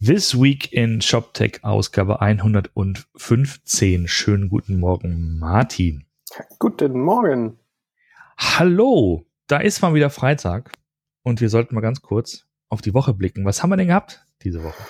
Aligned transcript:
This 0.00 0.38
Week 0.38 0.72
in 0.72 1.00
ShopTech 1.00 1.60
Ausgabe 1.62 2.20
115. 2.20 4.08
Schönen 4.08 4.50
guten 4.50 4.78
Morgen, 4.78 5.38
Martin. 5.38 6.04
Guten 6.58 7.00
Morgen. 7.00 7.58
Hallo, 8.36 9.24
da 9.46 9.58
ist 9.58 9.80
mal 9.82 9.94
wieder 9.94 10.10
Freitag 10.10 10.72
und 11.22 11.40
wir 11.40 11.48
sollten 11.48 11.74
mal 11.74 11.80
ganz 11.80 12.02
kurz 12.02 12.44
auf 12.68 12.82
die 12.82 12.92
Woche 12.92 13.14
blicken. 13.14 13.46
Was 13.46 13.62
haben 13.62 13.70
wir 13.70 13.76
denn 13.76 13.86
gehabt 13.86 14.26
diese 14.42 14.62
Woche? 14.62 14.82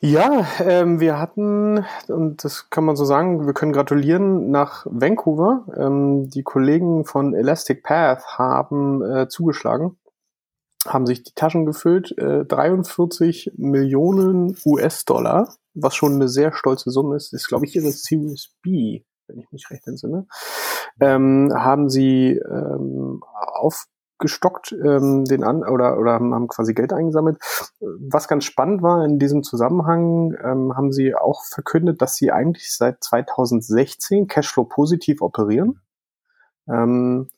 Ja, 0.00 0.46
ähm, 0.60 1.00
wir 1.00 1.18
hatten, 1.18 1.84
und 2.06 2.44
das 2.44 2.68
kann 2.70 2.84
man 2.84 2.94
so 2.94 3.04
sagen, 3.04 3.46
wir 3.46 3.54
können 3.54 3.72
gratulieren 3.72 4.50
nach 4.50 4.86
Vancouver. 4.88 5.64
Ähm, 5.76 6.28
die 6.28 6.42
Kollegen 6.42 7.04
von 7.04 7.34
Elastic 7.34 7.82
Path 7.82 8.38
haben 8.38 9.02
äh, 9.02 9.28
zugeschlagen 9.28 9.96
haben 10.92 11.06
sich 11.06 11.22
die 11.22 11.34
Taschen 11.34 11.66
gefüllt, 11.66 12.16
äh, 12.18 12.44
43 12.44 13.52
Millionen 13.56 14.56
US-Dollar, 14.64 15.54
was 15.74 15.94
schon 15.94 16.14
eine 16.14 16.28
sehr 16.28 16.52
stolze 16.52 16.90
Summe 16.90 17.16
ist, 17.16 17.32
ist 17.32 17.48
glaube 17.48 17.66
ich 17.66 17.76
ihre 17.76 17.90
Series 17.90 18.50
B, 18.62 19.02
wenn 19.26 19.38
ich 19.38 19.50
mich 19.52 19.70
recht 19.70 19.86
entsinne, 19.86 20.26
ähm, 21.00 21.52
haben 21.54 21.88
sie 21.88 22.38
ähm, 22.38 23.22
aufgestockt 23.34 24.72
ähm, 24.72 25.24
den 25.24 25.44
an 25.44 25.62
oder 25.64 25.98
oder 25.98 26.12
haben 26.12 26.48
quasi 26.48 26.74
Geld 26.74 26.92
eingesammelt. 26.92 27.38
Was 27.80 28.28
ganz 28.28 28.44
spannend 28.44 28.82
war 28.82 29.04
in 29.04 29.18
diesem 29.18 29.42
Zusammenhang, 29.42 30.34
ähm, 30.42 30.76
haben 30.76 30.92
sie 30.92 31.14
auch 31.14 31.44
verkündet, 31.44 32.00
dass 32.00 32.16
sie 32.16 32.32
eigentlich 32.32 32.72
seit 32.72 33.02
2016 33.02 34.26
Cashflow 34.26 34.64
positiv 34.64 35.20
operieren. 35.22 35.80
Ähm, 36.68 37.28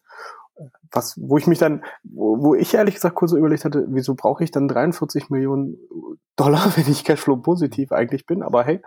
was, 0.92 1.18
wo 1.20 1.38
ich 1.38 1.46
mich 1.46 1.58
dann, 1.58 1.84
wo, 2.02 2.42
wo 2.42 2.54
ich 2.54 2.74
ehrlich 2.74 2.94
gesagt 2.94 3.14
kurz 3.14 3.30
so 3.30 3.36
überlegt 3.36 3.64
hatte, 3.64 3.86
wieso 3.88 4.14
brauche 4.14 4.44
ich 4.44 4.50
dann 4.50 4.68
43 4.68 5.30
Millionen 5.30 5.76
Dollar, 6.36 6.72
wenn 6.76 6.90
ich 6.90 7.04
Cashflow 7.04 7.36
positiv 7.36 7.92
eigentlich 7.92 8.26
bin, 8.26 8.42
aber 8.42 8.64
hey. 8.64 8.80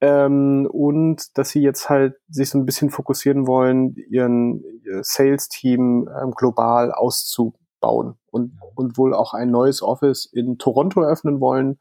Ähm, 0.00 0.68
und 0.70 1.38
dass 1.38 1.50
sie 1.50 1.62
jetzt 1.62 1.88
halt 1.88 2.16
sich 2.28 2.50
so 2.50 2.58
ein 2.58 2.66
bisschen 2.66 2.90
fokussieren 2.90 3.46
wollen, 3.46 3.94
ihren 4.10 4.64
ihr 4.84 5.04
Sales-Team 5.04 6.08
ähm, 6.20 6.32
global 6.32 6.90
auszubauen 6.90 8.18
und, 8.26 8.58
und 8.74 8.98
wohl 8.98 9.14
auch 9.14 9.32
ein 9.32 9.52
neues 9.52 9.80
Office 9.80 10.26
in 10.26 10.58
Toronto 10.58 11.02
eröffnen 11.02 11.40
wollen, 11.40 11.78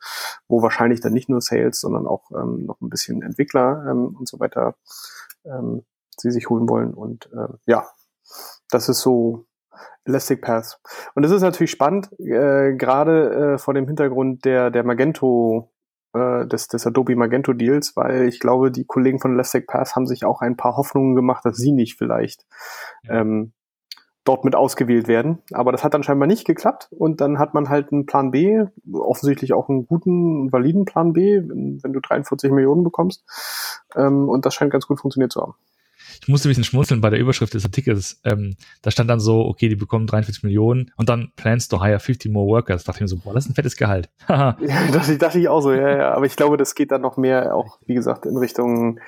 wo 0.47 0.61
wahrscheinlich 0.61 1.01
dann 1.01 1.13
nicht 1.13 1.29
nur 1.29 1.41
Sales, 1.41 1.81
sondern 1.81 2.05
auch 2.05 2.29
ähm, 2.31 2.65
noch 2.67 2.79
ein 2.79 2.89
bisschen 2.89 3.23
Entwickler 3.23 3.87
ähm, 3.89 4.15
und 4.15 4.27
so 4.27 4.39
weiter 4.39 4.75
ähm, 5.43 5.83
sie 6.15 6.31
sich 6.31 6.49
holen 6.49 6.69
wollen. 6.69 6.93
Und 6.93 7.29
äh, 7.33 7.53
ja, 7.65 7.87
das 8.71 8.89
ist 8.89 9.01
so 9.01 9.45
Elastic 10.05 10.41
Path. 10.41 10.79
Und 11.13 11.23
das 11.23 11.31
ist 11.31 11.41
natürlich 11.41 11.71
spannend, 11.71 12.11
äh, 12.19 12.73
gerade 12.73 13.53
äh, 13.53 13.57
vor 13.57 13.73
dem 13.73 13.87
Hintergrund 13.87 14.45
der, 14.45 14.71
der 14.71 14.83
Magento, 14.83 15.71
äh, 16.13 16.45
des, 16.47 16.67
des 16.67 16.87
Adobe 16.87 17.15
Magento 17.15 17.53
Deals, 17.53 17.95
weil 17.95 18.27
ich 18.27 18.39
glaube, 18.39 18.71
die 18.71 18.85
Kollegen 18.85 19.19
von 19.19 19.33
Elastic 19.33 19.67
Path 19.67 19.95
haben 19.95 20.07
sich 20.07 20.25
auch 20.25 20.41
ein 20.41 20.57
paar 20.57 20.75
Hoffnungen 20.75 21.15
gemacht, 21.15 21.45
dass 21.45 21.57
sie 21.57 21.71
nicht 21.71 21.97
vielleicht 21.97 22.45
ähm, 23.07 23.53
dort 24.23 24.43
mit 24.43 24.55
ausgewählt 24.55 25.07
werden. 25.07 25.39
Aber 25.51 25.71
das 25.71 25.83
hat 25.83 25.93
dann 25.93 26.03
scheinbar 26.03 26.27
nicht 26.27 26.45
geklappt 26.45 26.89
und 26.91 27.21
dann 27.21 27.39
hat 27.39 27.53
man 27.53 27.69
halt 27.69 27.91
einen 27.91 28.05
Plan 28.05 28.31
B, 28.31 28.65
offensichtlich 28.91 29.53
auch 29.53 29.69
einen 29.69 29.85
guten, 29.85 30.51
validen 30.51 30.85
Plan 30.85 31.13
B, 31.13 31.37
wenn, 31.47 31.79
wenn 31.83 31.93
du 31.93 31.99
43 31.99 32.51
Millionen 32.51 32.83
bekommst. 32.83 33.23
Ähm, 33.95 34.29
und 34.29 34.45
das 34.45 34.53
scheint 34.55 34.71
ganz 34.71 34.87
gut 34.87 34.99
funktioniert 34.99 35.31
zu 35.31 35.41
haben 35.41 35.55
ich 36.21 36.27
musste 36.27 36.47
ein 36.47 36.51
bisschen 36.51 36.63
schmunzeln 36.63 37.01
bei 37.01 37.09
der 37.09 37.19
Überschrift 37.19 37.53
des 37.53 37.65
Artikels. 37.65 38.21
Ähm, 38.23 38.55
da 38.81 38.91
stand 38.91 39.09
dann 39.09 39.19
so, 39.19 39.45
okay, 39.45 39.69
die 39.69 39.75
bekommen 39.75 40.05
43 40.05 40.43
Millionen 40.43 40.91
und 40.95 41.09
dann 41.09 41.31
plans 41.35 41.67
to 41.67 41.83
hire 41.83 41.99
50 41.99 42.31
more 42.31 42.47
workers. 42.47 42.83
Da 42.83 42.91
dachte 42.91 42.99
ich 42.99 43.01
mir 43.01 43.07
so, 43.07 43.17
boah, 43.17 43.33
das 43.33 43.45
ist 43.45 43.51
ein 43.51 43.55
fettes 43.55 43.75
Gehalt. 43.75 44.09
ja, 44.29 44.55
das 44.93 45.17
dachte 45.17 45.39
ich 45.39 45.49
auch 45.49 45.61
so, 45.61 45.73
ja, 45.73 45.97
ja. 45.97 46.13
Aber 46.13 46.25
ich 46.25 46.35
glaube, 46.35 46.57
das 46.57 46.75
geht 46.75 46.91
dann 46.91 47.01
noch 47.01 47.17
mehr 47.17 47.55
auch, 47.55 47.79
wie 47.85 47.95
gesagt, 47.95 48.25
in 48.25 48.37
Richtung 48.37 48.99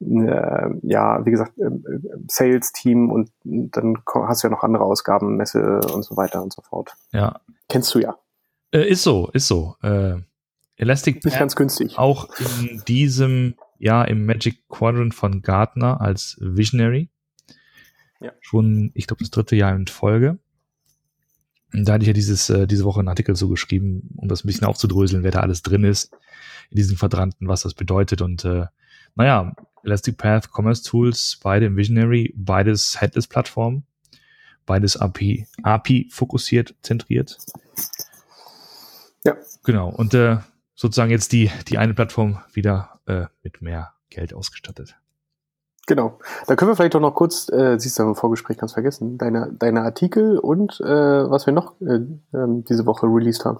äh, 0.00 0.68
ja, 0.82 1.24
wie 1.24 1.30
gesagt, 1.30 1.56
äh, 1.58 1.70
Sales-Team 2.28 3.10
und 3.10 3.30
dann 3.44 3.96
hast 4.26 4.42
du 4.42 4.48
ja 4.48 4.52
noch 4.52 4.62
andere 4.62 4.84
Ausgaben, 4.84 5.36
Messe 5.36 5.80
und 5.92 6.04
so 6.04 6.16
weiter 6.18 6.42
und 6.42 6.52
so 6.52 6.60
fort. 6.60 6.92
Ja. 7.12 7.40
Kennst 7.68 7.94
du 7.94 8.00
ja. 8.00 8.16
Äh, 8.72 8.88
ist 8.88 9.02
so, 9.02 9.30
ist 9.32 9.48
so. 9.48 9.76
Äh, 9.82 10.16
Elastic 10.76 11.24
Nicht 11.24 11.38
ganz 11.38 11.56
günstig. 11.56 11.98
Auch 11.98 12.28
in 12.38 12.82
diesem 12.86 13.54
Jahr 13.78 14.08
im 14.08 14.26
Magic 14.26 14.68
Quadrant 14.68 15.14
von 15.14 15.42
Gartner 15.42 16.00
als 16.00 16.36
Visionary. 16.40 17.08
Ja. 18.20 18.32
Schon, 18.40 18.90
ich 18.94 19.06
glaube, 19.06 19.22
das 19.22 19.30
dritte 19.30 19.56
Jahr 19.56 19.74
in 19.74 19.86
Folge. 19.86 20.38
Und 21.72 21.86
da 21.86 21.94
hatte 21.94 22.02
ich 22.02 22.08
ja 22.08 22.12
dieses, 22.12 22.48
äh, 22.48 22.66
diese 22.66 22.84
Woche 22.84 23.00
einen 23.00 23.08
Artikel 23.08 23.36
so 23.36 23.48
geschrieben, 23.48 24.10
um 24.16 24.28
das 24.28 24.44
ein 24.44 24.46
bisschen 24.46 24.66
aufzudröseln, 24.66 25.22
wer 25.22 25.30
da 25.30 25.40
alles 25.40 25.62
drin 25.62 25.84
ist 25.84 26.12
in 26.70 26.76
diesen 26.76 26.96
Quadranten, 26.96 27.48
was 27.48 27.62
das 27.62 27.74
bedeutet. 27.74 28.22
Und 28.22 28.44
äh, 28.44 28.66
naja, 29.14 29.54
Elastic 29.82 30.16
Path, 30.16 30.50
Commerce 30.50 30.82
Tools, 30.82 31.38
beide 31.42 31.66
im 31.66 31.76
Visionary, 31.76 32.32
beides 32.36 33.00
Headless-Plattform, 33.00 33.84
beides 34.64 34.96
API, 34.96 35.46
API 35.62 36.08
fokussiert, 36.10 36.74
zentriert. 36.82 37.36
Ja. 39.24 39.36
Genau. 39.64 39.90
Und 39.90 40.14
äh, 40.14 40.38
sozusagen 40.76 41.10
jetzt 41.10 41.32
die, 41.32 41.50
die 41.68 41.78
eine 41.78 41.94
Plattform 41.94 42.38
wieder 42.52 43.00
äh, 43.06 43.24
mit 43.42 43.60
mehr 43.62 43.94
Geld 44.10 44.32
ausgestattet. 44.32 44.96
Genau. 45.86 46.18
Da 46.46 46.56
können 46.56 46.70
wir 46.70 46.76
vielleicht 46.76 46.94
doch 46.94 47.00
noch 47.00 47.14
kurz, 47.14 47.48
äh, 47.48 47.78
siehst 47.78 47.98
du 47.98 48.02
im 48.02 48.14
Vorgespräch 48.14 48.58
ganz 48.58 48.72
vergessen, 48.72 49.18
deine, 49.18 49.52
deine 49.58 49.82
Artikel 49.82 50.38
und 50.38 50.80
äh, 50.80 50.84
was 50.84 51.46
wir 51.46 51.52
noch 51.52 51.80
äh, 51.80 51.94
äh, 51.94 52.62
diese 52.68 52.86
Woche 52.86 53.06
released 53.06 53.44
haben. 53.44 53.58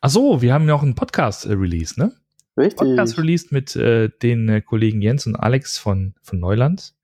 Ach 0.00 0.10
so, 0.10 0.42
wir 0.42 0.52
haben 0.52 0.68
ja 0.68 0.74
auch 0.74 0.82
einen 0.82 0.94
Podcast 0.94 1.46
äh, 1.46 1.52
released, 1.52 1.98
ne? 1.98 2.12
Richtig. 2.56 2.78
Podcast 2.78 3.18
released 3.18 3.50
mit 3.50 3.76
äh, 3.76 4.10
den 4.22 4.48
äh, 4.48 4.60
Kollegen 4.60 5.02
Jens 5.02 5.26
und 5.26 5.36
Alex 5.36 5.78
von, 5.78 6.14
von 6.22 6.38
Neuland 6.38 6.94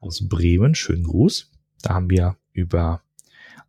aus 0.00 0.28
Bremen. 0.28 0.74
Schönen 0.74 1.04
Gruß. 1.04 1.50
Da 1.82 1.94
haben 1.94 2.10
wir 2.10 2.36
über 2.52 3.00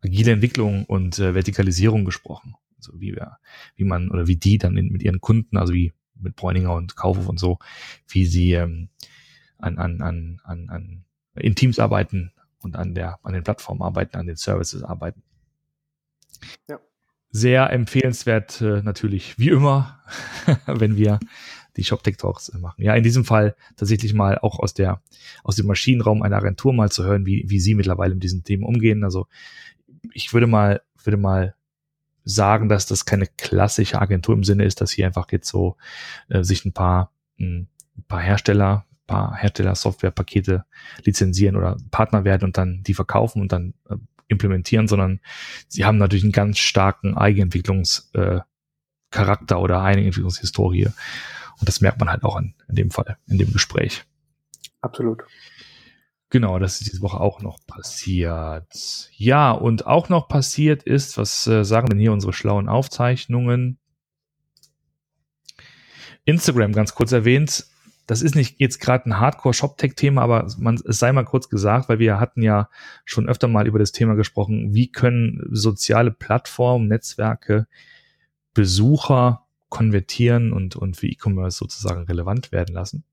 agile 0.02 0.32
Entwicklung 0.32 0.84
und 0.86 1.18
äh, 1.18 1.34
Vertikalisierung 1.34 2.04
gesprochen. 2.04 2.56
Also 2.78 3.00
wie 3.00 3.14
wir, 3.14 3.38
wie 3.76 3.84
man 3.84 4.10
oder 4.10 4.26
wie 4.26 4.36
die 4.36 4.58
dann 4.58 4.74
mit 4.74 5.02
ihren 5.02 5.20
Kunden, 5.20 5.56
also 5.56 5.74
wie 5.74 5.92
mit 6.14 6.36
Bräuninger 6.36 6.74
und 6.74 6.96
Kaufhof 6.96 7.28
und 7.28 7.38
so, 7.38 7.58
wie 8.08 8.26
sie 8.26 8.52
ähm, 8.52 8.88
an, 9.58 9.78
an, 9.78 10.00
an, 10.00 10.40
an, 10.44 10.68
an 10.68 11.04
in 11.34 11.54
Teams 11.54 11.78
arbeiten 11.78 12.32
und 12.60 12.76
an 12.76 12.94
der, 12.94 13.18
an 13.22 13.32
den 13.32 13.44
Plattformen 13.44 13.82
arbeiten, 13.82 14.16
an 14.16 14.26
den 14.26 14.36
Services 14.36 14.82
arbeiten. 14.82 15.22
Ja. 16.68 16.78
Sehr 17.30 17.70
empfehlenswert 17.70 18.60
äh, 18.60 18.82
natürlich, 18.82 19.38
wie 19.38 19.50
immer, 19.50 20.02
wenn 20.66 20.96
wir 20.96 21.20
die 21.76 21.84
ShopTech 21.84 22.16
Talks 22.16 22.52
machen. 22.54 22.82
Ja, 22.82 22.94
in 22.94 23.04
diesem 23.04 23.24
Fall 23.24 23.54
tatsächlich 23.76 24.14
mal 24.14 24.38
auch 24.38 24.58
aus 24.58 24.74
der, 24.74 25.00
aus 25.44 25.56
dem 25.56 25.66
Maschinenraum 25.66 26.22
einer 26.22 26.36
Agentur 26.36 26.72
mal 26.72 26.90
zu 26.90 27.04
hören, 27.04 27.26
wie, 27.26 27.44
wie 27.48 27.60
sie 27.60 27.74
mittlerweile 27.74 28.14
mit 28.14 28.22
diesen 28.22 28.42
Themen 28.42 28.64
umgehen. 28.64 29.04
Also 29.04 29.28
ich 30.12 30.32
würde 30.32 30.46
mal, 30.46 30.82
würde 31.04 31.18
mal 31.18 31.54
sagen, 32.28 32.68
dass 32.68 32.86
das 32.86 33.06
keine 33.06 33.26
klassische 33.26 34.00
Agentur 34.00 34.34
im 34.34 34.44
Sinne 34.44 34.64
ist, 34.64 34.80
dass 34.80 34.90
hier 34.90 35.06
einfach 35.06 35.32
jetzt 35.32 35.48
so 35.48 35.76
äh, 36.28 36.44
sich 36.44 36.64
ein 36.64 36.72
paar, 36.72 37.10
hm, 37.38 37.68
ein 37.96 38.04
paar 38.06 38.20
Hersteller, 38.20 38.84
ein 38.90 39.06
paar 39.06 39.36
Hersteller 39.36 39.74
Softwarepakete 39.74 40.64
lizenzieren 41.04 41.56
oder 41.56 41.76
Partner 41.90 42.24
werden 42.24 42.44
und 42.44 42.58
dann 42.58 42.82
die 42.82 42.94
verkaufen 42.94 43.40
und 43.40 43.52
dann 43.52 43.72
äh, 43.88 43.96
implementieren, 44.28 44.88
sondern 44.88 45.20
sie 45.68 45.86
haben 45.86 45.96
natürlich 45.96 46.24
einen 46.24 46.32
ganz 46.32 46.58
starken 46.58 47.16
Eigenentwicklungscharakter 47.16 48.44
äh, 49.56 49.58
oder 49.58 49.82
Eigenentwicklungshistorie. 49.82 50.86
Und 50.86 51.66
das 51.66 51.80
merkt 51.80 51.98
man 51.98 52.10
halt 52.10 52.24
auch 52.24 52.36
in, 52.38 52.54
in 52.68 52.74
dem 52.74 52.90
Fall, 52.90 53.16
in 53.26 53.38
dem 53.38 53.52
Gespräch. 53.52 54.04
Absolut. 54.82 55.24
Genau, 56.30 56.58
das 56.58 56.80
ist 56.80 56.92
diese 56.92 57.02
Woche 57.02 57.20
auch 57.20 57.40
noch 57.40 57.58
passiert. 57.66 59.10
Ja, 59.16 59.50
und 59.52 59.86
auch 59.86 60.10
noch 60.10 60.28
passiert 60.28 60.82
ist, 60.82 61.16
was 61.16 61.46
äh, 61.46 61.64
sagen 61.64 61.88
denn 61.88 61.98
hier 61.98 62.12
unsere 62.12 62.34
schlauen 62.34 62.68
Aufzeichnungen? 62.68 63.78
Instagram 66.24 66.72
ganz 66.72 66.94
kurz 66.94 67.12
erwähnt. 67.12 67.66
Das 68.06 68.20
ist 68.20 68.34
nicht 68.34 68.60
jetzt 68.60 68.80
gerade 68.80 69.08
ein 69.08 69.18
Hardcore-Shop-Tech-Thema, 69.18 70.22
aber 70.22 70.50
man, 70.58 70.80
es 70.86 70.98
sei 70.98 71.12
mal 71.12 71.24
kurz 71.24 71.48
gesagt, 71.48 71.88
weil 71.88 71.98
wir 71.98 72.20
hatten 72.20 72.42
ja 72.42 72.68
schon 73.06 73.28
öfter 73.28 73.48
mal 73.48 73.66
über 73.66 73.78
das 73.78 73.92
Thema 73.92 74.14
gesprochen, 74.14 74.74
wie 74.74 74.92
können 74.92 75.46
soziale 75.50 76.10
Plattformen, 76.10 76.88
Netzwerke 76.88 77.66
Besucher 78.52 79.46
konvertieren 79.68 80.52
und, 80.52 80.76
und 80.76 80.96
für 80.96 81.06
E-Commerce 81.06 81.58
sozusagen 81.58 82.02
relevant 82.04 82.52
werden 82.52 82.74
lassen. 82.74 83.04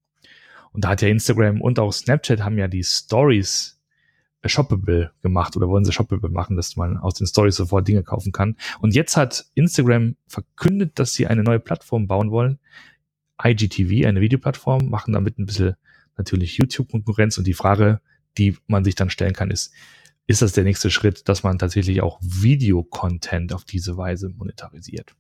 Und 0.76 0.84
da 0.84 0.90
hat 0.90 1.02
ja 1.02 1.08
Instagram 1.08 1.62
und 1.62 1.80
auch 1.80 1.92
Snapchat 1.92 2.44
haben 2.44 2.58
ja 2.58 2.68
die 2.68 2.84
Stories 2.84 3.80
shoppable 4.46 5.12
gemacht 5.24 5.58
oder 5.58 5.68
wollen 5.70 5.86
sie 5.86 5.92
shoppable 5.92 6.30
machen, 6.30 6.56
dass 6.56 6.76
man 6.76 6.98
aus 6.98 7.16
den 7.16 7.26
Stories 7.26 7.56
sofort 7.56 7.88
Dinge 7.88 8.04
kaufen 8.04 8.32
kann. 8.32 8.58
Und 8.80 8.94
jetzt 8.94 9.18
hat 9.18 9.46
Instagram 9.56 10.18
verkündet, 10.28 11.00
dass 11.00 11.14
sie 11.14 11.26
eine 11.26 11.42
neue 11.42 11.60
Plattform 11.60 12.06
bauen 12.06 12.30
wollen. 12.30 12.60
IGTV, 13.44 14.06
eine 14.06 14.22
Videoplattform, 14.22 14.90
machen 14.90 15.14
damit 15.14 15.40
ein 15.40 15.48
bisschen 15.48 15.76
natürlich 16.16 16.58
YouTube-Konkurrenz. 16.58 17.40
Und 17.40 17.48
die 17.48 17.54
Frage, 17.54 18.02
die 18.38 18.56
man 18.68 18.84
sich 18.84 18.94
dann 18.94 19.10
stellen 19.10 19.34
kann, 19.34 19.50
ist, 19.50 19.74
ist 20.28 20.44
das 20.44 20.54
der 20.54 20.64
nächste 20.64 20.92
Schritt, 20.92 21.28
dass 21.28 21.42
man 21.42 21.58
tatsächlich 21.58 22.02
auch 22.02 22.20
Videocontent 22.22 23.52
auf 23.52 23.64
diese 23.64 23.98
Weise 23.98 24.30
monetarisiert? 24.30 25.16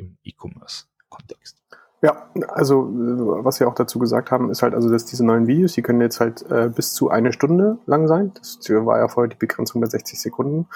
im 0.00 0.16
E-Commerce-Kontext. 0.24 1.59
Ja, 2.02 2.30
also 2.48 2.88
was 2.90 3.60
wir 3.60 3.68
auch 3.68 3.74
dazu 3.74 3.98
gesagt 3.98 4.30
haben, 4.30 4.50
ist 4.50 4.62
halt 4.62 4.74
also, 4.74 4.88
dass 4.88 5.04
diese 5.04 5.24
neuen 5.24 5.46
Videos, 5.46 5.74
die 5.74 5.82
können 5.82 6.00
jetzt 6.00 6.18
halt 6.18 6.50
äh, 6.50 6.70
bis 6.74 6.94
zu 6.94 7.10
eine 7.10 7.30
Stunde 7.32 7.78
lang 7.84 8.08
sein. 8.08 8.32
Das 8.38 8.58
war 8.70 8.98
ja 8.98 9.08
vorher 9.08 9.28
die 9.28 9.36
Begrenzung 9.36 9.82
bei 9.82 9.86
60 9.86 10.18
Sekunden. 10.18 10.66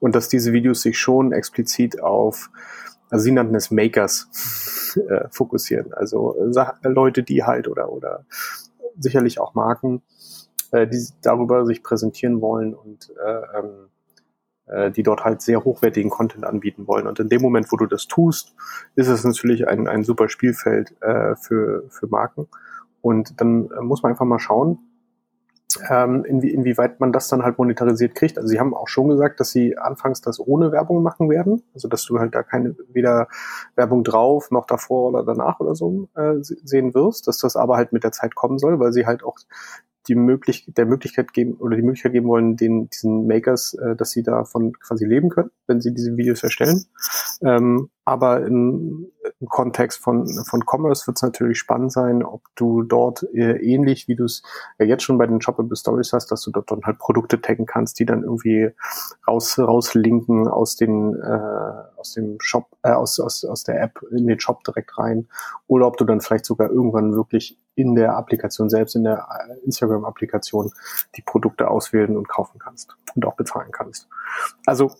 Und 0.00 0.16
dass 0.16 0.28
diese 0.28 0.52
Videos 0.52 0.82
sich 0.82 0.98
schon 0.98 1.30
explizit 1.32 2.02
auf, 2.02 2.50
also 3.10 3.22
sie 3.22 3.30
nannten 3.30 3.54
es 3.54 3.70
Makers, 3.70 4.98
äh, 5.08 5.28
fokussieren. 5.30 5.92
Also 5.94 6.34
äh, 6.36 6.88
Leute, 6.88 7.22
die 7.22 7.44
halt 7.44 7.68
oder 7.68 7.92
oder 7.92 8.24
sicherlich 8.98 9.38
auch 9.38 9.54
Marken, 9.54 10.02
äh, 10.72 10.88
die 10.88 11.06
darüber 11.22 11.64
sich 11.64 11.84
präsentieren 11.84 12.40
wollen 12.40 12.74
und 12.74 13.12
äh, 13.24 13.58
ähm, 13.58 13.70
äh, 13.70 13.91
die 14.96 15.02
dort 15.02 15.24
halt 15.24 15.42
sehr 15.42 15.64
hochwertigen 15.64 16.10
Content 16.10 16.44
anbieten 16.44 16.86
wollen. 16.86 17.06
Und 17.06 17.18
in 17.18 17.28
dem 17.28 17.42
Moment, 17.42 17.70
wo 17.72 17.76
du 17.76 17.86
das 17.86 18.06
tust, 18.06 18.54
ist 18.94 19.08
es 19.08 19.24
natürlich 19.24 19.66
ein, 19.66 19.88
ein 19.88 20.04
super 20.04 20.28
Spielfeld 20.28 20.94
äh, 21.02 21.34
für, 21.36 21.84
für 21.88 22.06
Marken. 22.06 22.48
Und 23.00 23.40
dann 23.40 23.68
äh, 23.70 23.80
muss 23.82 24.02
man 24.02 24.12
einfach 24.12 24.24
mal 24.24 24.38
schauen, 24.38 24.78
ähm, 25.88 26.24
inwie, 26.24 26.50
inwieweit 26.50 27.00
man 27.00 27.12
das 27.12 27.28
dann 27.28 27.42
halt 27.42 27.58
monetarisiert 27.58 28.14
kriegt. 28.14 28.36
Also 28.36 28.48
sie 28.48 28.60
haben 28.60 28.74
auch 28.74 28.88
schon 28.88 29.08
gesagt, 29.08 29.40
dass 29.40 29.50
sie 29.50 29.76
anfangs 29.78 30.20
das 30.20 30.38
ohne 30.38 30.72
Werbung 30.72 31.02
machen 31.02 31.30
werden. 31.30 31.62
Also 31.74 31.88
dass 31.88 32.04
du 32.04 32.18
halt 32.18 32.34
da 32.34 32.42
keine 32.42 32.76
weder 32.88 33.28
Werbung 33.74 34.04
drauf 34.04 34.50
noch 34.50 34.66
davor 34.66 35.08
oder 35.08 35.24
danach 35.24 35.60
oder 35.60 35.74
so 35.74 36.08
äh, 36.14 36.34
sehen 36.40 36.94
wirst, 36.94 37.26
dass 37.26 37.38
das 37.38 37.56
aber 37.56 37.76
halt 37.76 37.92
mit 37.92 38.04
der 38.04 38.12
Zeit 38.12 38.34
kommen 38.34 38.58
soll, 38.58 38.78
weil 38.80 38.92
sie 38.92 39.06
halt 39.06 39.24
auch 39.24 39.36
die 40.08 40.14
Möglich 40.14 40.64
der 40.66 40.86
Möglichkeit 40.86 41.32
geben 41.32 41.54
oder 41.54 41.76
die 41.76 41.82
Möglichkeit 41.82 42.12
geben 42.12 42.28
wollen, 42.28 42.56
den 42.56 42.88
diesen 42.88 43.26
Makers, 43.26 43.74
äh, 43.74 43.96
dass 43.96 44.10
sie 44.10 44.22
davon 44.22 44.72
quasi 44.78 45.04
leben 45.04 45.28
können, 45.28 45.50
wenn 45.66 45.80
sie 45.80 45.94
diese 45.94 46.16
Videos 46.16 46.42
erstellen. 46.42 46.84
Ähm, 47.42 47.88
aber 48.04 48.44
im, 48.44 49.06
im 49.42 49.48
Kontext 49.48 49.98
von, 49.98 50.26
von 50.44 50.62
Commerce 50.64 51.06
wird 51.08 51.16
es 51.16 51.22
natürlich 51.22 51.58
spannend 51.58 51.92
sein, 51.92 52.22
ob 52.22 52.42
du 52.54 52.82
dort 52.82 53.24
äh, 53.34 53.56
ähnlich 53.56 54.06
wie 54.06 54.14
du 54.14 54.24
es 54.24 54.42
ja 54.78 54.86
jetzt 54.86 55.02
schon 55.02 55.18
bei 55.18 55.26
den 55.26 55.40
Shoppable 55.40 55.76
Stories 55.76 56.12
hast, 56.12 56.30
dass 56.30 56.42
du 56.42 56.52
dort 56.52 56.70
dann 56.70 56.82
halt 56.84 56.98
Produkte 56.98 57.40
taggen 57.40 57.66
kannst, 57.66 57.98
die 57.98 58.06
dann 58.06 58.22
irgendwie 58.22 58.70
raus 59.26 59.58
rauslinken 59.58 60.46
aus 60.46 60.76
den 60.76 61.20
äh, 61.20 61.98
aus 61.98 62.12
dem 62.12 62.36
Shop, 62.40 62.68
äh, 62.82 62.92
aus, 62.92 63.18
aus, 63.18 63.44
aus 63.44 63.64
der 63.64 63.82
App 63.82 64.00
in 64.12 64.28
den 64.28 64.38
Shop 64.38 64.62
direkt 64.62 64.96
rein. 64.96 65.28
Oder 65.66 65.88
ob 65.88 65.96
du 65.96 66.04
dann 66.04 66.20
vielleicht 66.20 66.46
sogar 66.46 66.70
irgendwann 66.70 67.14
wirklich 67.14 67.58
in 67.74 67.96
der 67.96 68.16
Applikation 68.16 68.70
selbst, 68.70 68.94
in 68.94 69.02
der 69.02 69.26
äh, 69.28 69.64
Instagram-Applikation, 69.64 70.70
die 71.16 71.22
Produkte 71.22 71.68
auswählen 71.68 72.16
und 72.16 72.28
kaufen 72.28 72.60
kannst 72.60 72.96
und 73.16 73.26
auch 73.26 73.34
bezahlen 73.34 73.72
kannst. 73.72 74.08
Also 74.66 74.92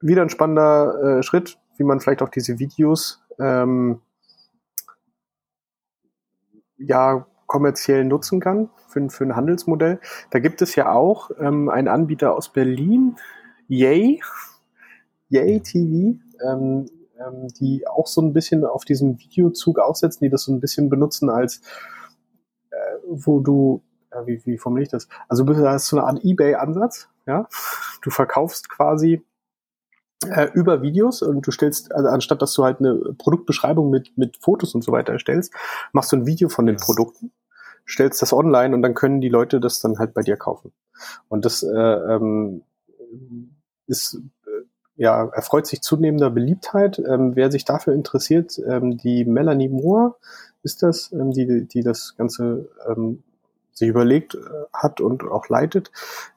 wieder 0.00 0.22
ein 0.22 0.30
spannender 0.30 1.18
äh, 1.18 1.22
Schritt 1.22 1.58
wie 1.76 1.84
man 1.84 2.00
vielleicht 2.00 2.22
auch 2.22 2.28
diese 2.28 2.58
Videos 2.58 3.23
ähm, 3.38 4.00
ja 6.78 7.26
kommerziell 7.46 8.04
nutzen 8.04 8.40
kann 8.40 8.70
für, 8.88 9.08
für 9.10 9.24
ein 9.24 9.36
Handelsmodell. 9.36 10.00
Da 10.30 10.38
gibt 10.38 10.62
es 10.62 10.74
ja 10.74 10.92
auch 10.92 11.30
ähm, 11.38 11.68
einen 11.68 11.88
Anbieter 11.88 12.34
aus 12.34 12.52
Berlin, 12.52 13.16
Yay, 13.68 14.20
Yay 15.28 15.60
TV, 15.60 16.18
ähm, 16.46 16.86
ähm, 17.18 17.48
die 17.60 17.86
auch 17.86 18.06
so 18.06 18.20
ein 18.22 18.32
bisschen 18.32 18.64
auf 18.64 18.84
diesen 18.84 19.18
Videozug 19.18 19.78
aussetzen, 19.78 20.24
die 20.24 20.30
das 20.30 20.42
so 20.42 20.52
ein 20.52 20.60
bisschen 20.60 20.88
benutzen 20.88 21.30
als, 21.30 21.60
äh, 22.70 22.76
wo 23.08 23.40
du, 23.40 23.82
äh, 24.10 24.26
wie, 24.26 24.42
wie 24.44 24.58
formuliere 24.58 24.84
ich 24.84 24.90
das? 24.90 25.08
Also 25.28 25.44
du 25.44 25.56
hast 25.56 25.86
so 25.86 25.98
eine 25.98 26.06
Art 26.06 26.24
Ebay-Ansatz, 26.24 27.08
ja. 27.26 27.48
Du 28.02 28.10
verkaufst 28.10 28.68
quasi 28.68 29.24
äh, 30.26 30.50
über 30.54 30.82
Videos 30.82 31.22
und 31.22 31.46
du 31.46 31.50
stellst, 31.50 31.92
also 31.94 32.08
anstatt 32.08 32.42
dass 32.42 32.54
du 32.54 32.64
halt 32.64 32.80
eine 32.80 32.94
Produktbeschreibung 33.18 33.90
mit, 33.90 34.16
mit 34.16 34.36
Fotos 34.38 34.74
und 34.74 34.82
so 34.82 34.92
weiter 34.92 35.12
erstellst, 35.12 35.52
machst 35.92 36.12
du 36.12 36.16
ein 36.16 36.26
Video 36.26 36.48
von 36.48 36.66
den 36.66 36.76
Produkten, 36.76 37.32
stellst 37.86 38.22
das 38.22 38.32
online 38.32 38.74
und 38.74 38.82
dann 38.82 38.94
können 38.94 39.20
die 39.20 39.28
Leute 39.28 39.60
das 39.60 39.80
dann 39.80 39.98
halt 39.98 40.14
bei 40.14 40.22
dir 40.22 40.36
kaufen. 40.36 40.72
Und 41.28 41.44
das 41.44 41.62
äh, 41.62 41.68
ähm, 41.76 42.62
ist 43.86 44.20
äh, 44.46 44.64
ja, 44.96 45.28
erfreut 45.28 45.66
sich 45.66 45.82
zunehmender 45.82 46.30
Beliebtheit. 46.30 46.98
Ähm, 46.98 47.34
wer 47.34 47.50
sich 47.50 47.64
dafür 47.64 47.94
interessiert, 47.94 48.60
ähm, 48.66 48.96
die 48.96 49.24
Melanie 49.24 49.68
Moore 49.68 50.16
ist 50.62 50.82
das, 50.82 51.12
ähm, 51.12 51.32
die, 51.32 51.66
die 51.66 51.82
das 51.82 52.14
Ganze 52.16 52.68
ähm, 52.88 53.22
sich 53.74 53.88
überlegt 53.88 54.34
äh, 54.34 54.38
hat 54.72 55.00
und 55.00 55.24
auch 55.24 55.48
leitet, 55.48 55.90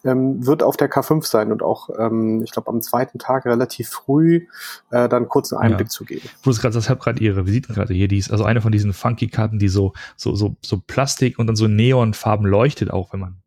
ähm, 0.04 0.46
wird 0.46 0.64
auf 0.64 0.76
der 0.76 0.90
K5 0.90 1.26
sein 1.26 1.52
und 1.52 1.62
auch, 1.64 1.90
ähm, 1.98 2.42
ich 2.44 2.52
glaube, 2.52 2.70
am 2.70 2.82
zweiten 2.82 3.20
Tag 3.20 3.46
relativ 3.46 3.90
früh 3.90 4.48
äh, 4.92 5.08
dann 5.08 5.30
kurz 5.30 5.54
einen 5.54 5.62
Einblick 5.62 5.88
ja. 5.88 5.92
zu 5.92 6.06
geben. 6.06 6.28
Du 6.44 6.50
hast 6.50 6.62
gerade, 6.62 6.78
ich 6.78 6.90
habe 6.90 7.00
gerade 7.00 7.22
ihre 7.24 7.46
Visitenkarte 7.46 7.94
hier, 7.94 8.08
die 8.08 8.18
ist 8.18 8.32
also 8.32 8.44
eine 8.44 8.62
von 8.62 8.72
diesen 8.72 8.94
funky 8.94 9.28
Karten, 9.28 9.60
die 9.60 9.70
so 9.70 9.94
so 10.16 10.36
so 10.36 10.56
so 10.62 10.82
Plastik 10.86 11.40
und 11.40 11.48
dann 11.48 11.56
so 11.56 11.68
Neonfarben 11.68 12.46
leuchtet, 12.46 12.92
auch 12.92 13.14
wenn 13.14 13.20
man 13.20 13.38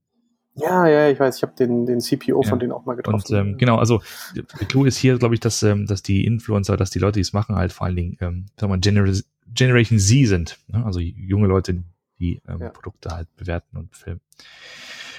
ja, 0.55 0.87
ja, 0.87 1.09
ich 1.09 1.19
weiß, 1.19 1.37
ich 1.37 1.43
habe 1.43 1.55
den, 1.59 1.87
den 1.87 2.01
CPO 2.01 2.43
ja. 2.43 2.49
von 2.49 2.59
denen 2.59 2.73
auch 2.73 2.85
mal 2.85 2.97
getroffen. 2.97 3.17
Und 3.17 3.31
ähm, 3.31 3.57
genau, 3.57 3.77
also 3.77 4.03
der 4.35 4.45
Clou 4.67 4.85
ist 4.85 4.97
hier, 4.97 5.17
glaube 5.19 5.35
ich, 5.35 5.41
dass, 5.41 5.63
ähm, 5.63 5.87
dass 5.87 6.03
die 6.03 6.25
Influencer, 6.25 6.77
dass 6.77 6.91
die 6.91 6.99
Leute, 6.99 7.15
die 7.15 7.21
es 7.21 7.33
machen, 7.33 7.57
halt 7.57 7.73
vor 7.73 7.87
allen 7.87 7.97
Dingen, 7.97 8.17
ähm, 8.21 8.47
sagen 8.57 8.71
wir 8.73 8.77
mal, 8.77 8.81
Gener 8.81 9.11
Generation 9.53 9.99
Z 9.99 10.29
sind. 10.29 10.59
Ne? 10.69 10.85
Also 10.85 11.01
junge 11.01 11.47
Leute, 11.47 11.83
die 12.21 12.41
ähm, 12.47 12.61
ja. 12.61 12.69
Produkte 12.69 13.11
halt 13.11 13.35
bewerten 13.37 13.77
und 13.77 13.97
filmen. 13.97 14.21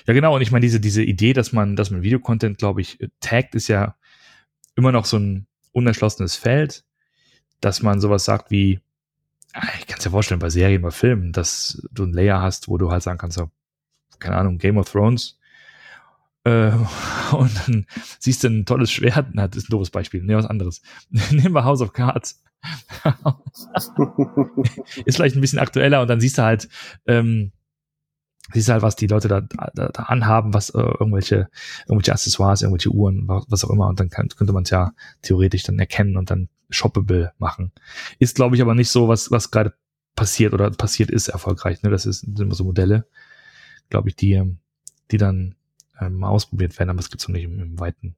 Ja, 0.08 0.14
genau. 0.14 0.36
Und 0.36 0.42
ich 0.42 0.52
meine, 0.52 0.64
diese, 0.64 0.80
diese 0.80 1.04
Idee, 1.04 1.34
dass 1.34 1.52
man, 1.52 1.76
dass 1.76 1.92
man 1.92 2.02
Videocontent, 2.02 2.58
glaube 2.58 2.82
ich, 2.82 3.00
taggt, 3.20 3.56
ist 3.56 3.68
ja 3.68 3.96
immer 4.76 4.92
noch 4.92 5.06
so 5.06 5.18
ein 5.18 5.48
unerschlossenes 5.74 6.36
Feld, 6.36 6.86
dass 7.60 7.82
man 7.82 8.00
sowas 8.00 8.26
sagt 8.26 8.52
wie, 8.52 8.80
ah, 9.54 9.68
ich 9.80 9.88
kann 9.88 10.00
es 10.00 10.06
ja 10.06 10.12
vorstellen, 10.12 10.40
bei 10.40 10.50
Serien, 10.50 10.82
bei 10.82 10.92
Filmen, 10.92 11.34
dass 11.34 11.86
du 11.92 12.04
ein 12.04 12.14
Layer 12.14 12.42
hast, 12.42 12.68
wo 12.68 12.78
du 12.78 12.92
halt 12.92 13.04
sagen 13.04 13.18
kannst, 13.18 13.38
so, 13.38 13.52
keine 14.20 14.38
Ahnung, 14.38 14.58
Game 14.58 14.78
of 14.78 14.90
Thrones, 14.90 15.40
äh, 16.44 16.72
und 17.32 17.52
dann 17.68 17.86
siehst 18.20 18.44
du 18.44 18.48
ein 18.48 18.66
tolles 18.66 18.92
Schwert, 18.92 19.28
na, 19.34 19.48
das 19.48 19.64
ist 19.64 19.70
ein 19.70 19.72
doofes 19.72 19.92
Beispiel, 19.92 20.24
ne, 20.24 20.36
was 20.36 20.46
anderes. 20.46 20.82
Nehmen 21.10 21.54
wir 21.54 21.64
House 21.64 21.82
of 21.82 21.94
Cards. 21.94 22.42
ist 25.06 25.16
vielleicht 25.16 25.36
ein 25.36 25.42
bisschen 25.42 25.60
aktueller 25.60 26.02
und 26.02 26.08
dann 26.08 26.22
siehst 26.22 26.38
du 26.38 26.44
halt, 26.44 26.70
ähm, 27.06 27.52
siehst 28.54 28.68
du 28.68 28.74
halt, 28.74 28.82
was 28.82 28.96
die 28.96 29.08
Leute 29.08 29.28
da, 29.28 29.42
da, 29.42 29.72
da 29.74 30.04
anhaben, 30.04 30.54
was 30.54 30.70
äh, 30.72 30.80
irgendwelche, 30.80 31.50
irgendwelche 31.88 32.14
Accessoires, 32.14 32.62
irgendwelche 32.62 32.90
Uhren, 32.90 33.28
was 33.28 33.64
auch 33.64 33.70
immer, 33.70 33.88
und 33.88 34.00
dann 34.00 34.10
kann, 34.10 34.30
könnte 34.30 34.54
man 34.54 34.64
es 34.64 34.70
ja 34.70 34.94
theoretisch 35.22 35.64
dann 35.64 35.80
erkennen 35.80 36.18
und 36.18 36.32
dann 36.32 36.50
shoppable 36.70 37.34
machen. 37.38 37.72
Ist, 38.20 38.36
glaube 38.36 38.56
ich, 38.56 38.62
aber 38.62 38.76
nicht 38.76 38.90
so, 38.90 39.08
was, 39.08 39.32
was 39.32 39.52
gerade 39.52 39.74
passiert 40.16 40.54
oder 40.54 40.70
passiert 40.72 41.10
ist 41.10 41.30
erfolgreich. 41.30 41.82
Ne? 41.84 41.90
Das 41.90 42.06
ist, 42.06 42.22
sind 42.22 42.40
immer 42.40 42.56
so 42.56 42.64
Modelle, 42.64 43.08
glaube 43.90 44.10
ich, 44.10 44.16
die, 44.16 44.42
die 45.12 45.18
dann 45.18 45.56
ähm, 46.00 46.16
mal 46.16 46.30
ausprobiert 46.30 46.78
werden, 46.80 46.90
aber 46.90 47.00
es 47.00 47.10
gibt 47.10 47.22
es 47.22 47.28
noch 47.28 47.34
nicht 47.34 47.44
im, 47.44 47.60
im 47.60 47.80
weiten 47.80 48.16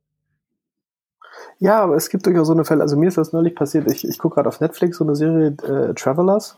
ja, 1.59 1.81
aber 1.81 1.95
es 1.95 2.09
gibt 2.09 2.25
durchaus 2.25 2.47
so 2.47 2.53
eine 2.53 2.65
Fälle. 2.65 2.81
Also 2.81 2.97
mir 2.97 3.07
ist 3.07 3.17
das 3.17 3.33
neulich 3.33 3.55
passiert. 3.55 3.89
Ich, 3.91 4.07
ich 4.07 4.17
gucke 4.17 4.35
gerade 4.35 4.49
auf 4.49 4.59
Netflix 4.59 4.97
so 4.97 5.03
eine 5.03 5.15
Serie 5.15 5.55
äh, 5.63 5.93
Travelers. 5.93 6.57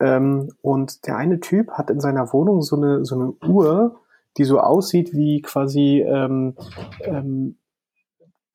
Ähm, 0.00 0.52
und 0.62 1.06
der 1.06 1.16
eine 1.16 1.40
Typ 1.40 1.70
hat 1.72 1.90
in 1.90 2.00
seiner 2.00 2.32
Wohnung 2.32 2.62
so 2.62 2.76
eine, 2.76 3.04
so 3.04 3.14
eine 3.14 3.32
Uhr, 3.46 4.00
die 4.36 4.44
so 4.44 4.60
aussieht 4.60 5.12
wie 5.12 5.42
quasi 5.42 6.04
ähm, 6.06 6.56
ähm, 7.02 7.56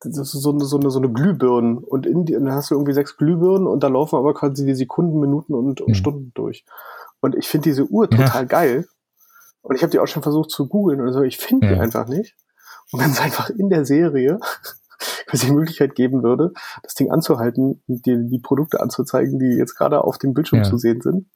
so 0.01 0.51
eine, 0.51 0.63
so 0.63 0.77
eine, 0.77 0.91
so 0.91 1.00
eine 1.00 1.12
Glühbirnen. 1.12 1.77
Und, 1.77 2.05
in 2.05 2.25
die, 2.25 2.36
und 2.36 2.45
dann 2.45 2.53
hast 2.53 2.72
du 2.72 2.75
irgendwie 2.75 2.93
sechs 2.93 3.17
Glühbirnen 3.17 3.67
und 3.67 3.84
da 3.84 3.88
laufen 3.88 4.17
aber 4.17 4.34
quasi 4.34 4.65
die 4.65 4.75
Sekunden, 4.75 5.19
Minuten 5.19 5.53
und, 5.53 5.81
und 5.81 5.89
mhm. 5.89 5.95
Stunden 5.95 6.31
durch. 6.34 6.65
Und 7.22 7.36
ich 7.36 7.48
finde 7.48 7.69
diese 7.69 7.86
Uhr 7.86 8.10
total 8.10 8.43
ja. 8.43 8.43
geil. 8.43 8.88
Und 9.62 9.75
ich 9.75 9.81
habe 9.81 9.91
die 9.91 10.00
auch 10.00 10.07
schon 10.07 10.24
versucht 10.24 10.51
zu 10.51 10.67
googeln 10.67 11.01
oder 11.01 11.12
so. 11.12 11.22
Ich 11.22 11.38
finde 11.38 11.67
ja. 11.67 11.74
die 11.74 11.79
einfach 11.79 12.07
nicht. 12.07 12.36
Und 12.91 13.01
dann 13.01 13.12
ist 13.12 13.22
einfach 13.22 13.50
in 13.50 13.69
der 13.69 13.86
Serie 13.86 14.39
es 15.32 15.41
die 15.41 15.51
Möglichkeit 15.51 15.96
geben 15.96 16.24
würde, 16.24 16.53
das 16.84 16.94
Ding 16.94 17.12
anzuhalten 17.12 17.82
und 17.88 18.05
dir 18.05 18.17
die 18.17 18.39
Produkte 18.39 18.82
anzuzeigen, 18.82 19.39
die 19.39 19.58
jetzt 19.58 19.75
gerade 19.75 20.03
auf 20.03 20.17
dem 20.17 20.34
Bildschirm 20.34 20.60
ja. 20.60 20.65
zu 20.65 20.77
sehen 20.77 21.01
sind. 21.01 21.27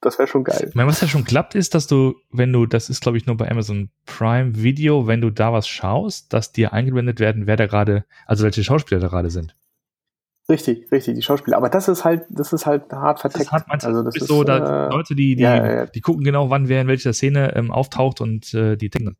Das 0.00 0.18
wäre 0.18 0.26
schon 0.26 0.42
geil. 0.42 0.66
Ich 0.68 0.74
meine, 0.74 0.88
was 0.88 1.00
ja 1.00 1.06
schon 1.06 1.24
klappt, 1.24 1.54
ist, 1.54 1.76
dass 1.76 1.86
du, 1.86 2.16
wenn 2.32 2.52
du, 2.52 2.66
das 2.66 2.90
ist 2.90 3.02
glaube 3.02 3.18
ich 3.18 3.26
nur 3.26 3.36
bei 3.36 3.48
Amazon 3.48 3.88
Prime 4.04 4.56
Video, 4.56 5.06
wenn 5.06 5.20
du 5.20 5.30
da 5.30 5.52
was 5.52 5.68
schaust, 5.68 6.32
dass 6.32 6.50
dir 6.50 6.72
eingeblendet 6.72 7.20
werden, 7.20 7.46
wer 7.46 7.56
da 7.56 7.66
gerade, 7.66 8.04
also 8.26 8.42
welche 8.42 8.64
Schauspieler 8.64 9.00
da 9.00 9.06
gerade 9.06 9.30
sind. 9.30 9.54
Richtig, 10.48 10.90
richtig, 10.90 11.14
die 11.14 11.22
Schauspieler. 11.22 11.56
Aber 11.56 11.68
das 11.68 11.86
ist 11.86 12.04
halt, 12.04 12.24
das 12.28 12.52
ist 12.52 12.66
halt 12.66 12.92
hart 12.92 13.20
verteckt. 13.20 13.46
Das 13.46 13.52
hat 13.52 13.84
also 13.84 14.02
das 14.02 14.16
ist 14.16 14.26
so, 14.26 14.42
da 14.42 14.88
äh, 14.88 14.90
Leute, 14.90 15.14
die, 15.14 15.36
die, 15.36 15.42
ja, 15.42 15.54
ja, 15.56 15.72
ja. 15.72 15.86
die 15.86 16.00
gucken 16.00 16.24
genau, 16.24 16.50
wann 16.50 16.68
wer 16.68 16.82
in 16.82 16.88
welcher 16.88 17.12
Szene 17.12 17.54
ähm, 17.54 17.70
auftaucht 17.70 18.20
und 18.20 18.52
äh, 18.54 18.76
die 18.76 18.90
denken. 18.90 19.16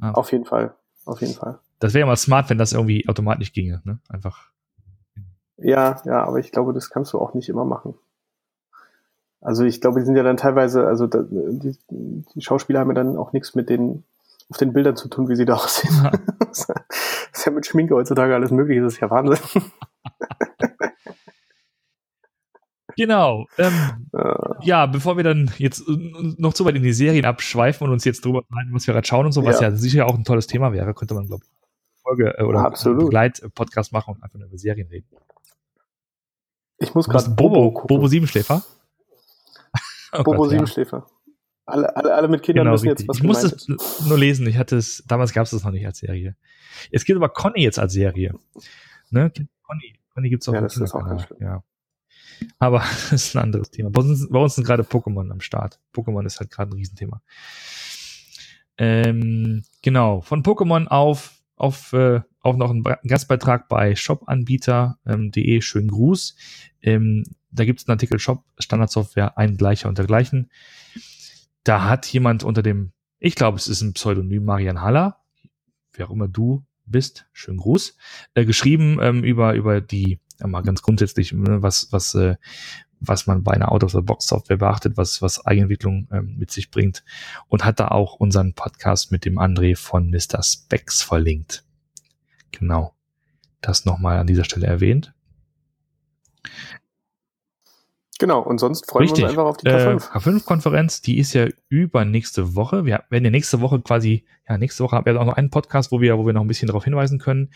Ah. 0.00 0.10
Auf 0.10 0.32
jeden 0.32 0.44
Fall, 0.44 0.74
auf 1.04 1.20
jeden 1.20 1.34
Fall. 1.34 1.60
Das 1.78 1.94
wäre 1.94 2.00
ja 2.00 2.06
mal 2.06 2.16
smart, 2.16 2.50
wenn 2.50 2.58
das 2.58 2.72
irgendwie 2.72 3.08
automatisch 3.08 3.52
ginge, 3.52 3.80
ne? 3.84 3.98
Einfach. 4.08 4.50
Ja, 5.56 6.00
ja, 6.04 6.24
aber 6.24 6.38
ich 6.38 6.52
glaube, 6.52 6.72
das 6.72 6.90
kannst 6.90 7.12
du 7.12 7.18
auch 7.18 7.34
nicht 7.34 7.48
immer 7.48 7.64
machen. 7.64 7.94
Also 9.40 9.64
ich 9.64 9.80
glaube, 9.80 10.00
die 10.00 10.06
sind 10.06 10.16
ja 10.16 10.22
dann 10.22 10.36
teilweise, 10.36 10.86
also 10.86 11.06
da, 11.06 11.22
die, 11.28 11.76
die 11.90 12.40
Schauspieler 12.40 12.80
haben 12.80 12.88
ja 12.88 12.94
dann 12.94 13.16
auch 13.16 13.32
nichts 13.32 13.54
mit 13.54 13.68
den 13.68 14.04
auf 14.50 14.56
den 14.56 14.72
Bildern 14.72 14.96
zu 14.96 15.08
tun, 15.08 15.28
wie 15.28 15.36
sie 15.36 15.44
da 15.44 15.54
aussehen. 15.54 15.94
Ja. 16.02 16.12
das 16.38 16.68
ist 17.32 17.46
ja 17.46 17.52
mit 17.52 17.66
Schminke 17.66 17.94
heutzutage 17.94 18.34
alles 18.34 18.50
möglich, 18.50 18.80
das 18.80 18.94
ist 18.94 19.00
ja 19.00 19.10
Wahnsinn. 19.10 19.38
Genau. 22.96 23.46
Ähm, 23.58 24.08
äh. 24.12 24.66
Ja, 24.66 24.86
bevor 24.86 25.16
wir 25.16 25.22
dann 25.22 25.52
jetzt 25.58 25.84
noch 25.86 26.52
zu 26.52 26.64
weit 26.64 26.74
in 26.74 26.82
die 26.82 26.92
Serien 26.92 27.24
abschweifen 27.24 27.86
und 27.86 27.92
uns 27.92 28.04
jetzt 28.04 28.24
drüber 28.24 28.42
rein, 28.50 28.70
was 28.72 28.88
wir 28.88 28.94
gerade 28.94 29.06
schauen 29.06 29.26
und 29.26 29.30
so, 29.30 29.44
was 29.44 29.60
ja. 29.60 29.68
ja 29.68 29.76
sicher 29.76 30.06
auch 30.06 30.16
ein 30.16 30.24
tolles 30.24 30.48
Thema 30.48 30.72
wäre, 30.72 30.92
könnte 30.94 31.14
man, 31.14 31.28
glaube 31.28 31.44
ich, 31.44 31.50
Folge 32.08 32.38
äh, 32.38 32.42
oder 32.42 32.60
Absolut. 32.60 33.06
Begleitpodcast 33.06 33.92
machen 33.92 34.14
und 34.14 34.22
einfach 34.22 34.38
nur 34.38 34.48
über 34.48 34.58
Serien 34.58 34.88
reden. 34.88 35.08
Ich 36.78 36.94
muss 36.94 37.08
gerade 37.08 37.30
Bobo, 37.30 37.70
Bobo, 37.70 37.86
Bobo 37.86 38.08
Siebenschläfer. 38.08 38.62
oh 40.12 40.22
Bobo 40.22 40.42
Gott, 40.42 40.50
Siebenschläfer. 40.50 41.06
Ja. 41.06 41.32
Alle, 41.66 41.94
alle, 41.96 42.14
alle 42.14 42.28
mit 42.28 42.42
Kindern 42.42 42.64
genau, 42.64 42.74
wissen 42.74 42.88
richtig. 42.88 43.06
jetzt, 43.06 43.08
was 43.08 43.18
Ich 43.18 43.22
musste 43.22 43.46
es 43.48 44.06
nur 44.06 44.16
lesen. 44.16 44.46
Ich 44.46 44.56
hatte 44.56 44.76
es, 44.76 45.04
damals 45.06 45.34
gab 45.34 45.44
es 45.44 45.50
das 45.50 45.64
noch 45.64 45.70
nicht 45.70 45.84
als 45.84 45.98
Serie. 45.98 46.34
Es 46.90 47.04
gibt 47.04 47.18
aber 47.18 47.28
Conny 47.28 47.62
jetzt 47.62 47.78
als 47.78 47.92
Serie. 47.92 48.34
Ne? 49.10 49.30
Conny. 49.62 49.98
Conny 50.14 50.30
gibt 50.30 50.42
es 50.42 50.48
auch. 50.48 50.54
Ja, 50.54 50.62
das 50.62 50.76
ist 50.78 50.94
auch 50.94 51.04
ganz 51.04 51.24
schlimm. 51.24 51.42
Ja. 51.42 51.62
Aber 52.58 52.78
das 53.10 53.12
ist 53.12 53.36
ein 53.36 53.42
anderes 53.42 53.70
Thema. 53.70 53.90
Bei 53.90 54.00
uns, 54.00 54.28
bei 54.30 54.38
uns 54.38 54.54
sind 54.54 54.64
gerade 54.64 54.82
Pokémon 54.82 55.30
am 55.30 55.40
Start. 55.40 55.78
Pokémon 55.94 56.24
ist 56.24 56.40
halt 56.40 56.50
gerade 56.50 56.70
ein 56.70 56.74
Riesenthema. 56.74 57.20
Ähm, 58.78 59.62
genau. 59.82 60.22
Von 60.22 60.42
Pokémon 60.42 60.86
auf, 60.86 61.37
auf, 61.58 61.92
äh, 61.92 62.20
auf 62.40 62.56
noch 62.56 62.70
ein 62.70 62.82
Gastbeitrag 63.06 63.68
bei 63.68 63.94
shopanbieter.de. 63.96 65.54
Ähm, 65.56 65.62
Schönen 65.62 65.88
Gruß. 65.88 66.36
Ähm, 66.82 67.24
da 67.50 67.64
gibt 67.64 67.80
es 67.80 67.88
einen 67.88 67.94
Artikel 67.94 68.18
Shop, 68.18 68.44
Standardsoftware, 68.58 69.38
ein 69.38 69.56
gleicher 69.56 69.88
und 69.88 69.98
dergleichen. 69.98 70.50
Da 71.64 71.84
hat 71.84 72.06
jemand 72.06 72.44
unter 72.44 72.62
dem, 72.62 72.92
ich 73.18 73.34
glaube, 73.34 73.58
es 73.58 73.68
ist 73.68 73.82
ein 73.82 73.94
Pseudonym 73.94 74.44
Marian 74.44 74.80
Haller, 74.80 75.18
wer 75.92 76.08
auch 76.08 76.12
immer 76.12 76.28
du 76.28 76.64
bist, 76.86 77.26
schönen 77.32 77.58
Gruß, 77.58 77.96
äh, 78.34 78.44
geschrieben 78.44 78.98
ähm, 79.02 79.24
über, 79.24 79.54
über 79.54 79.80
die, 79.80 80.20
ja, 80.40 80.46
mal 80.46 80.62
ganz 80.62 80.82
grundsätzlich, 80.82 81.32
ne, 81.32 81.62
was, 81.62 81.88
was, 81.90 82.14
äh, 82.14 82.36
was 83.00 83.26
man 83.26 83.42
bei 83.42 83.52
einer 83.52 83.70
Out-of-the-Box-Software 83.72 84.56
beachtet, 84.56 84.96
was, 84.96 85.22
was 85.22 85.44
Eigenentwicklung 85.46 86.08
ähm, 86.12 86.36
mit 86.38 86.50
sich 86.50 86.70
bringt 86.70 87.04
und 87.48 87.64
hat 87.64 87.80
da 87.80 87.88
auch 87.88 88.14
unseren 88.14 88.54
Podcast 88.54 89.12
mit 89.12 89.24
dem 89.24 89.38
André 89.38 89.76
von 89.76 90.10
Mr. 90.10 90.42
Specs 90.42 91.02
verlinkt. 91.02 91.64
Genau. 92.50 92.94
Das 93.60 93.84
nochmal 93.84 94.18
an 94.18 94.26
dieser 94.26 94.44
Stelle 94.44 94.66
erwähnt. 94.66 95.12
Genau, 98.18 98.40
und 98.40 98.58
sonst 98.58 98.90
freuen 98.90 99.02
Richtig. 99.02 99.18
wir 99.18 99.24
uns 99.26 99.38
einfach 99.38 99.44
auf 99.44 99.56
die 99.58 99.66
K5. 99.68 99.94
Äh, 99.94 100.18
K5-Konferenz, 100.18 101.02
die 101.02 101.18
ist 101.18 101.34
ja 101.34 101.46
übernächste 101.68 102.56
Woche. 102.56 102.84
Wir 102.84 103.04
werden 103.10 103.24
ja 103.24 103.30
nächste 103.30 103.60
Woche 103.60 103.80
quasi, 103.80 104.24
ja, 104.48 104.58
nächste 104.58 104.82
Woche 104.82 104.96
haben 104.96 105.06
wir 105.06 105.20
auch 105.20 105.24
noch 105.24 105.36
einen 105.36 105.50
Podcast, 105.50 105.92
wo 105.92 106.00
wir, 106.00 106.18
wo 106.18 106.26
wir 106.26 106.32
noch 106.32 106.40
ein 106.40 106.48
bisschen 106.48 106.66
darauf 106.66 106.84
hinweisen 106.84 107.20
können. 107.20 107.50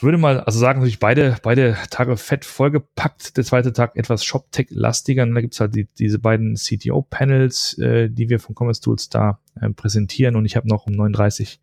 Würde 0.00 0.18
mal, 0.18 0.40
also 0.40 0.58
sagen 0.58 0.80
natürlich 0.80 0.98
beide, 0.98 1.38
beide 1.42 1.76
Tage 1.90 2.16
fett 2.16 2.44
vollgepackt. 2.44 3.36
Der 3.36 3.44
zweite 3.44 3.72
Tag 3.72 3.96
etwas 3.96 4.24
ShopTech-lastiger. 4.24 5.24
Da 5.26 5.40
gibt's 5.40 5.60
halt 5.60 5.74
die, 5.74 5.88
diese 5.98 6.18
beiden 6.18 6.54
CTO-Panels, 6.54 7.78
äh, 7.78 8.10
die 8.10 8.28
wir 8.28 8.38
von 8.38 8.54
Commerce 8.54 8.82
Tools 8.82 9.08
da 9.08 9.38
äh, 9.60 9.70
präsentieren. 9.70 10.36
Und 10.36 10.44
ich 10.44 10.56
habe 10.56 10.68
noch 10.68 10.86
um 10.86 10.92
39 10.92 11.60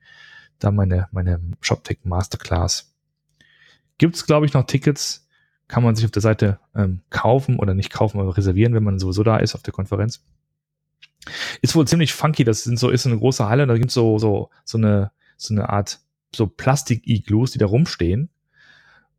da 0.60 0.72
meine, 0.72 1.08
meine 1.12 1.40
ShopTech 1.62 2.00
Masterclass. 2.04 2.94
Gibt's, 3.98 4.26
glaube 4.26 4.46
ich, 4.46 4.54
noch 4.54 4.66
Tickets 4.66 5.24
kann 5.68 5.84
man 5.84 5.96
sich 5.96 6.06
auf 6.06 6.12
der 6.12 6.22
Seite 6.22 6.60
ähm, 6.76 7.02
kaufen 7.10 7.58
oder 7.58 7.74
nicht 7.74 7.92
kaufen, 7.92 8.20
aber 8.20 8.38
reservieren, 8.38 8.74
wenn 8.74 8.84
man 8.84 9.00
sowieso 9.00 9.24
da 9.24 9.38
ist 9.38 9.56
auf 9.56 9.64
der 9.64 9.74
Konferenz. 9.74 10.24
Ist 11.62 11.76
wohl 11.76 11.88
ziemlich 11.88 12.14
funky, 12.14 12.44
das 12.44 12.64
sind 12.64 12.78
so, 12.78 12.90
ist 12.90 13.04
so 13.04 13.10
eine 13.10 13.18
große 13.18 13.48
Halle, 13.48 13.66
da 13.66 13.78
gibt's 13.78 13.94
so, 13.94 14.20
so, 14.20 14.50
so 14.66 14.78
eine, 14.78 15.12
so 15.38 15.54
eine 15.54 15.70
Art, 15.70 16.00
so 16.36 16.48
Plastik-Iglus, 16.48 17.52
die 17.52 17.60
da 17.60 17.66
rumstehen. 17.66 18.30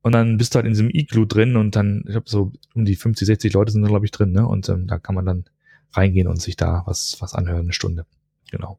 Und 0.03 0.13
dann 0.13 0.37
bist 0.37 0.55
du 0.55 0.57
halt 0.57 0.67
in 0.67 0.73
diesem 0.73 0.91
Iglu 0.91 1.25
drin 1.25 1.57
und 1.57 1.77
dann, 1.77 2.05
ich 2.07 2.15
habe 2.15 2.29
so 2.29 2.53
um 2.75 2.85
die 2.85 2.95
50, 2.95 3.27
60 3.27 3.53
Leute 3.55 3.73
sind 3.73 3.83
da, 3.83 3.89
glaube 3.89 4.05
ich, 4.05 4.11
drin, 4.11 4.33
ne? 4.33 4.47
Und 4.47 4.69
ähm, 4.69 4.87
da 4.87 4.99
kann 4.99 5.15
man 5.15 5.25
dann 5.25 5.45
reingehen 5.95 6.29
und 6.29 6.43
sich 6.43 6.57
da 6.57 6.83
was, 6.85 7.17
was 7.21 7.35
anhören, 7.35 7.63
eine 7.63 7.73
Stunde. 7.73 8.05
Genau. 8.51 8.79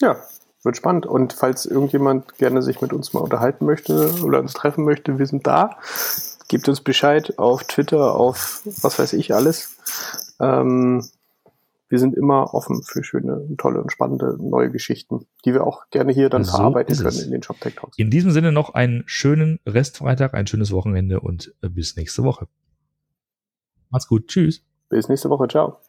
Ja, 0.00 0.16
wird 0.62 0.76
spannend. 0.76 1.06
Und 1.06 1.32
falls 1.32 1.66
irgendjemand 1.66 2.38
gerne 2.38 2.62
sich 2.62 2.80
mit 2.80 2.92
uns 2.92 3.12
mal 3.14 3.20
unterhalten 3.20 3.66
möchte 3.66 4.22
oder 4.22 4.38
uns 4.38 4.52
treffen 4.52 4.84
möchte, 4.84 5.18
wir 5.18 5.26
sind 5.26 5.46
da. 5.46 5.78
Gebt 6.48 6.68
uns 6.68 6.80
Bescheid 6.80 7.38
auf 7.38 7.64
Twitter, 7.64 8.14
auf 8.14 8.62
was 8.64 8.98
weiß 8.98 9.12
ich 9.14 9.34
alles. 9.34 9.76
Ähm, 10.38 11.04
wir 11.92 11.98
sind 11.98 12.16
immer 12.16 12.54
offen 12.54 12.82
für 12.82 13.04
schöne, 13.04 13.46
tolle 13.58 13.82
und 13.82 13.92
spannende 13.92 14.38
neue 14.40 14.70
Geschichten, 14.70 15.26
die 15.44 15.52
wir 15.52 15.66
auch 15.66 15.90
gerne 15.90 16.10
hier 16.10 16.30
dann 16.30 16.42
so 16.42 16.52
verarbeiten 16.56 16.96
können 16.96 17.18
in 17.18 17.30
den 17.30 17.42
Shop 17.42 17.60
Tech 17.60 17.74
Talks. 17.74 17.98
In 17.98 18.08
diesem 18.08 18.30
Sinne 18.30 18.50
noch 18.50 18.72
einen 18.72 19.02
schönen 19.04 19.60
Restfreitag, 19.66 20.32
ein 20.32 20.46
schönes 20.46 20.72
Wochenende 20.72 21.20
und 21.20 21.54
bis 21.60 21.96
nächste 21.96 22.24
Woche. 22.24 22.48
Macht's 23.90 24.08
gut. 24.08 24.28
Tschüss. 24.28 24.64
Bis 24.88 25.10
nächste 25.10 25.28
Woche. 25.28 25.48
Ciao. 25.48 25.80